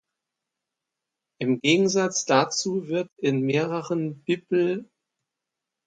[1.39, 4.89] Im Gegensatz dazu wird in mehreren bibl.